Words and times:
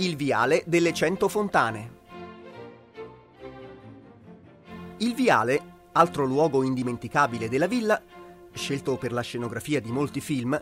Il 0.00 0.16
viale 0.16 0.62
delle 0.64 0.94
cento 0.94 1.28
fontane. 1.28 1.98
Il 4.96 5.14
viale, 5.14 5.60
altro 5.92 6.24
luogo 6.24 6.62
indimenticabile 6.62 7.50
della 7.50 7.66
villa, 7.66 8.02
scelto 8.50 8.96
per 8.96 9.12
la 9.12 9.20
scenografia 9.20 9.78
di 9.78 9.92
molti 9.92 10.22
film, 10.22 10.58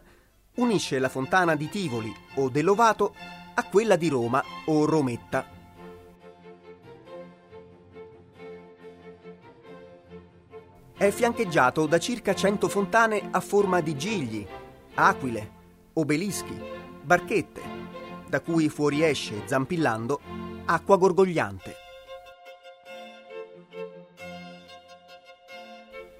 unisce 0.57 0.99
la 0.99 1.09
fontana 1.09 1.55
di 1.55 1.69
Tivoli 1.69 2.13
o 2.35 2.49
dell'Ovato 2.49 3.15
a 3.55 3.63
quella 3.63 3.95
di 3.95 4.09
Roma 4.09 4.43
o 4.65 4.85
Rometta. 4.87 5.47
È 10.97 11.11
fiancheggiato 11.11 11.87
da 11.87 11.99
circa 12.01 12.35
100 12.35 12.69
fontane 12.69 13.29
a 13.31 13.39
forma 13.39 13.81
di 13.81 13.97
gigli, 13.97 14.45
aquile, 14.95 15.53
obelischi, 15.93 16.61
barchette, 17.05 17.79
da 18.29 18.41
cui 18.41 18.69
fuoriesce, 18.69 19.43
zampillando, 19.47 20.21
acqua 20.67 20.97
gorgogliante. 20.97 21.75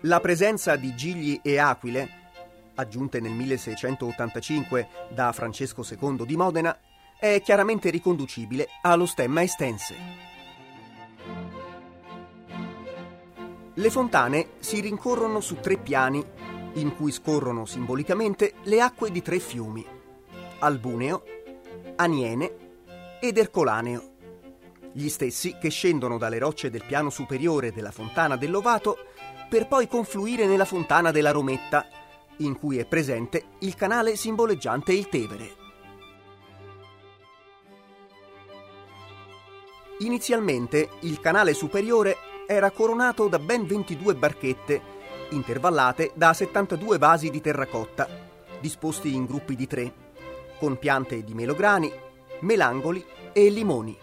La 0.03 0.21
presenza 0.21 0.77
di 0.77 0.95
gigli 0.95 1.41
e 1.43 1.59
aquile, 1.59 2.09
aggiunte 2.77 3.21
nel 3.21 3.33
1685 3.33 4.89
da 5.11 5.33
Francesco 5.33 5.85
II 5.89 6.25
di 6.25 6.37
Modena, 6.37 6.79
è 7.19 7.41
chiaramente 7.43 7.91
riconducibile 7.91 8.69
allo 8.83 9.07
stemma 9.07 9.43
estense. 9.43 9.97
Le 13.75 13.91
fontane 13.91 14.51
si 14.61 14.81
rincorrono 14.81 15.41
su 15.41 15.57
tre 15.61 15.77
piani, 15.79 16.25
in 16.75 16.95
cui 16.95 17.11
scorrono 17.11 17.65
simbolicamente 17.65 18.55
le 18.65 18.81
acque 18.81 19.11
di 19.11 19.23
tre 19.23 19.41
fiumi, 19.41 19.85
Albuneo, 20.61 21.23
Aniene 22.01 23.19
ed 23.21 23.39
Ercolaneo, 23.39 24.15
gli 24.93 25.09
stessi 25.09 25.57
che 25.61 25.69
scendono 25.69 26.17
dalle 26.17 26.39
rocce 26.39 26.71
del 26.71 26.85
piano 26.87 27.11
superiore 27.11 27.73
della 27.73 27.91
fontana 27.91 28.37
dell'Ovato 28.37 28.99
per 29.49 29.67
poi 29.67 29.89
confluire 29.89 30.47
nella 30.47 30.65
fontana 30.65 31.11
della 31.11 31.33
Rometta, 31.33 31.85
in 32.39 32.57
cui 32.57 32.79
è 32.79 32.87
presente 32.87 33.47
il 33.61 33.75
canale 33.75 34.15
simboleggiante 34.15 34.93
il 34.93 35.09
Tevere. 35.09 35.57
Inizialmente 39.99 40.91
il 41.01 41.19
canale 41.19 41.53
superiore 41.53 42.17
era 42.47 42.71
coronato 42.71 43.27
da 43.27 43.41
ben 43.41 43.67
22 43.67 44.15
barchette, 44.15 44.81
intervallate 45.31 46.13
da 46.15 46.33
72 46.33 46.97
vasi 46.97 47.29
di 47.29 47.41
terracotta, 47.41 48.09
disposti 48.61 49.13
in 49.13 49.25
gruppi 49.25 49.57
di 49.57 49.67
tre, 49.67 50.07
con 50.59 50.79
piante 50.79 51.23
di 51.23 51.35
melograni, 51.35 51.93
melangoli 52.41 53.05
e 53.33 53.49
limoni. 53.51 53.97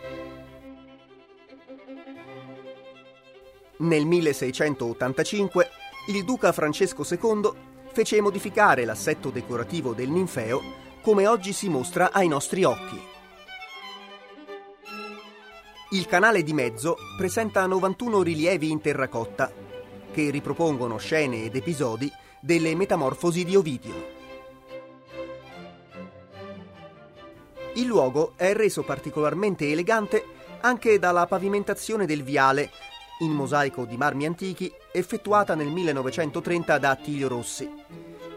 Nel 3.77 4.05
1685 4.05 5.69
il 6.07 6.23
duca 6.23 6.51
Francesco 6.51 7.03
II 7.09 7.51
fece 7.91 8.21
modificare 8.21 8.85
l'assetto 8.85 9.29
decorativo 9.29 9.93
del 9.93 10.09
ninfeo 10.09 10.61
come 11.01 11.27
oggi 11.27 11.53
si 11.53 11.69
mostra 11.69 12.11
ai 12.11 12.27
nostri 12.27 12.63
occhi. 12.63 12.99
Il 15.91 16.05
canale 16.07 16.43
di 16.43 16.53
mezzo 16.53 16.97
presenta 17.17 17.65
91 17.65 18.21
rilievi 18.21 18.71
in 18.71 18.81
terracotta 18.81 19.51
che 20.11 20.29
ripropongono 20.29 20.97
scene 20.97 21.43
ed 21.43 21.55
episodi 21.55 22.11
delle 22.41 22.75
metamorfosi 22.75 23.43
di 23.43 23.55
Ovidio. 23.55 24.24
Il 27.75 27.87
luogo 27.87 28.33
è 28.37 28.53
reso 28.53 28.83
particolarmente 28.83 29.69
elegante 29.69 30.23
anche 30.61 30.97
dalla 30.97 31.27
pavimentazione 31.27 32.05
del 32.05 32.23
viale 32.23 32.71
in 33.19 33.31
mosaico 33.31 33.85
di 33.85 33.97
marmi 33.97 34.25
antichi 34.25 34.71
effettuata 34.91 35.55
nel 35.55 35.67
1930 35.67 36.77
da 36.77 36.89
Attilio 36.91 37.27
Rossi 37.27 37.69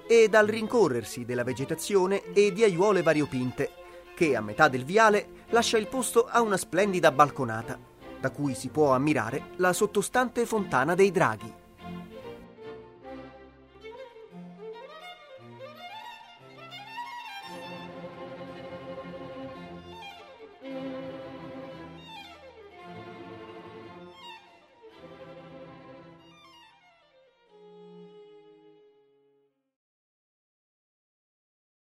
e 0.09 0.28
dal 0.28 0.47
rincorrersi 0.47 1.25
della 1.25 1.44
vegetazione 1.44 2.32
e 2.32 2.53
di 2.53 2.65
aiuole 2.65 3.03
variopinte 3.03 3.71
che 4.16 4.34
a 4.34 4.41
metà 4.41 4.66
del 4.66 4.84
viale 4.84 5.28
lascia 5.50 5.78
il 5.78 5.87
posto 5.87 6.27
a 6.27 6.41
una 6.41 6.56
splendida 6.56 7.12
balconata, 7.12 7.78
da 8.19 8.31
cui 8.31 8.54
si 8.54 8.69
può 8.69 8.93
ammirare 8.93 9.50
la 9.56 9.72
sottostante 9.72 10.47
fontana 10.47 10.97
dei 10.97 11.12
draghi. 11.12 11.53